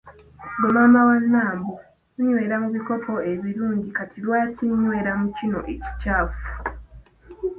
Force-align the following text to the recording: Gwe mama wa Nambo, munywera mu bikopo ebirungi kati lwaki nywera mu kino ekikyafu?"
Gwe 0.57 0.69
mama 0.77 0.99
wa 1.09 1.17
Nambo, 1.31 1.73
munywera 2.13 2.55
mu 2.63 2.69
bikopo 2.75 3.13
ebirungi 3.31 3.87
kati 3.97 4.17
lwaki 4.25 4.63
nywera 4.79 5.11
mu 5.21 5.27
kino 5.37 5.59
ekikyafu?" 5.73 6.51